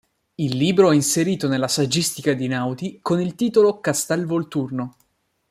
Il 0.39 0.57
libro 0.57 0.89
è 0.91 0.95
inserito 0.95 1.47
nella 1.47 1.67
saggistica 1.67 2.33
di 2.33 2.45
Einaudi 2.45 2.97
con 3.03 3.21
il 3.21 3.35
titolo 3.35 3.79
"Castel 3.81 4.25
Volturno". 4.25 4.95